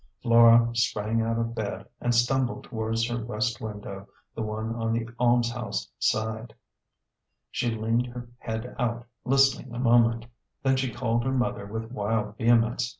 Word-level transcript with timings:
Flora 0.23 0.71
sprang 0.73 1.21
out 1.21 1.37
of 1.37 1.53
bed, 1.53 1.85
and 1.99 2.15
stumbled 2.15 2.63
towards 2.63 3.07
her 3.07 3.23
west 3.23 3.61
window 3.61 4.07
the 4.33 4.41
one 4.41 4.73
on 4.73 4.93
the 4.93 5.05
almshouse 5.19 5.91
side. 5.99 6.55
She 7.51 7.69
leaned 7.75 8.07
her 8.07 8.27
head 8.39 8.75
out, 8.79 9.05
listening 9.25 9.71
a 9.71 9.77
moment. 9.79 10.25
Then 10.63 10.75
she 10.75 10.91
called 10.91 11.23
her 11.23 11.31
mother 11.31 11.67
with 11.67 11.91
wild 11.91 12.35
vehemence. 12.37 12.89